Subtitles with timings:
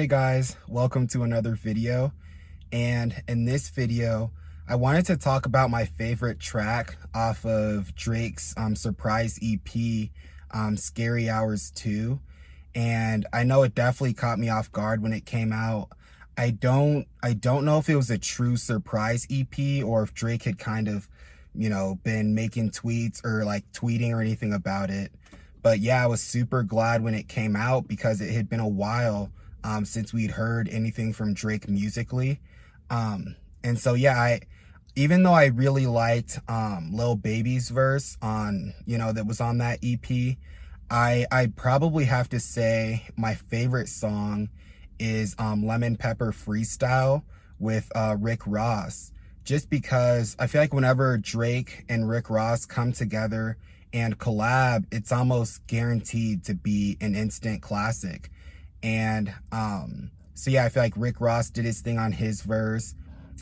[0.00, 2.14] Hey guys, welcome to another video.
[2.72, 4.30] And in this video,
[4.66, 10.08] I wanted to talk about my favorite track off of Drake's um, surprise EP,
[10.52, 12.18] um, Scary Hours 2.
[12.74, 15.90] And I know it definitely caught me off guard when it came out.
[16.34, 20.44] I don't I don't know if it was a true surprise EP or if Drake
[20.44, 21.10] had kind of,
[21.54, 25.12] you know, been making tweets or like tweeting or anything about it.
[25.60, 28.66] But yeah, I was super glad when it came out because it had been a
[28.66, 29.30] while
[29.64, 32.40] um, since we'd heard anything from Drake musically.
[32.90, 34.40] Um, and so, yeah, I,
[34.96, 39.58] even though I really liked um, Lil Baby's verse on, you know, that was on
[39.58, 40.36] that EP,
[40.90, 44.48] I, I probably have to say my favorite song
[44.98, 47.22] is um, Lemon Pepper Freestyle
[47.58, 49.12] with uh, Rick Ross.
[49.44, 53.56] Just because I feel like whenever Drake and Rick Ross come together
[53.92, 58.30] and collab, it's almost guaranteed to be an instant classic.
[58.82, 62.94] And um, so yeah, I feel like Rick Ross did his thing on his verse.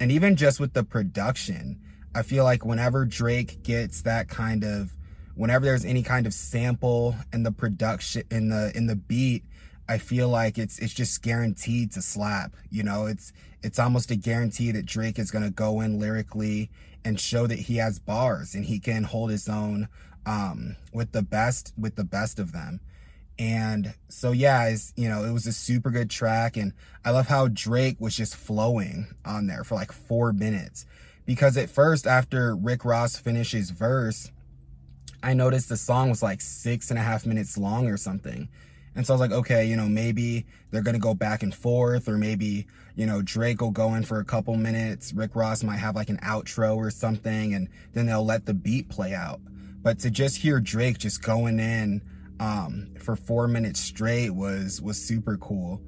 [0.00, 1.80] And even just with the production,
[2.14, 4.94] I feel like whenever Drake gets that kind of
[5.34, 9.44] whenever there's any kind of sample in the production in the in the beat,
[9.88, 12.54] I feel like it's it's just guaranteed to slap.
[12.70, 16.70] You know, it's it's almost a guarantee that Drake is gonna go in lyrically
[17.04, 19.88] and show that he has bars and he can hold his own
[20.26, 22.80] um, with the best with the best of them.
[23.38, 26.56] And so, yeah, it's, you know, it was a super good track.
[26.56, 26.72] And
[27.04, 30.86] I love how Drake was just flowing on there for like four minutes.
[31.26, 34.30] Because at first, after Rick Ross finishes verse,
[35.22, 38.48] I noticed the song was like six and a half minutes long or something.
[38.94, 41.52] And so I was like, okay, you know, maybe they're going to go back and
[41.52, 45.12] forth, or maybe, you know, Drake will go in for a couple minutes.
[45.12, 48.88] Rick Ross might have like an outro or something, and then they'll let the beat
[48.88, 49.40] play out.
[49.82, 52.02] But to just hear Drake just going in
[52.40, 55.80] um, for four minutes straight was was super cool.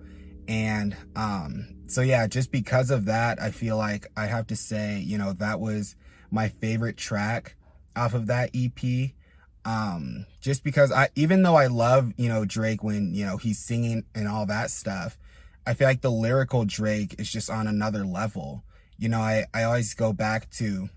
[0.49, 4.99] And um, so yeah, just because of that, I feel like I have to say,
[4.99, 5.97] you know, that was
[6.31, 7.57] my favorite track
[7.95, 9.11] off of that EP.
[9.65, 13.59] Um, just because I, even though I love, you know, Drake when, you know, he's
[13.59, 15.19] singing and all that stuff,
[15.67, 18.63] I feel like the lyrical Drake is just on another level.
[18.99, 20.89] You know, I, I always go back to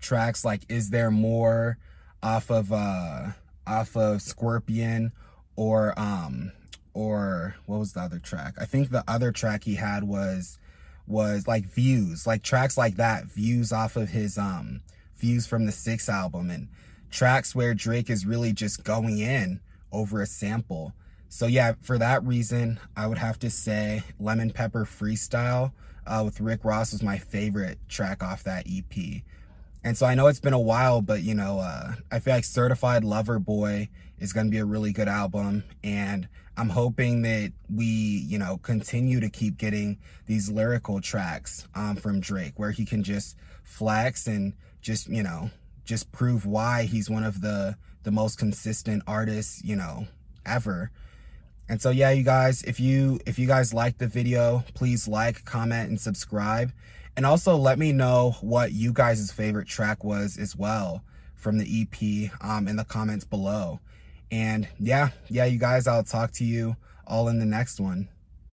[0.00, 1.78] tracks like Is There More
[2.22, 3.30] off of, uh,
[3.70, 5.12] off of Scorpion
[5.56, 6.52] or um
[6.92, 8.54] or what was the other track?
[8.60, 10.58] I think the other track he had was
[11.06, 14.80] was like views, like tracks like that, views off of his um
[15.16, 16.68] views from the sixth album and
[17.10, 19.60] tracks where Drake is really just going in
[19.92, 20.92] over a sample.
[21.28, 25.72] So yeah, for that reason, I would have to say Lemon Pepper Freestyle
[26.06, 29.22] uh, with Rick Ross was my favorite track off that EP.
[29.82, 32.44] And so I know it's been a while, but you know, uh, I feel like
[32.44, 35.64] Certified Lover Boy is going to be a really good album.
[35.82, 41.96] And I'm hoping that we, you know, continue to keep getting these lyrical tracks um,
[41.96, 44.52] from Drake where he can just flex and
[44.82, 45.50] just, you know,
[45.84, 50.06] just prove why he's one of the, the most consistent artists, you know,
[50.44, 50.90] ever.
[51.70, 55.44] And so, yeah, you guys, if you, if you guys like the video, please like,
[55.44, 56.72] comment, and subscribe.
[57.16, 61.04] And also let me know what you guys' favorite track was as well
[61.36, 63.78] from the EP um, in the comments below.
[64.32, 66.74] And yeah, yeah, you guys, I'll talk to you
[67.06, 68.08] all in the next one.